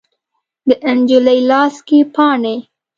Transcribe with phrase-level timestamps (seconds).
[0.67, 2.55] د نجلۍ لاس کې پاڼې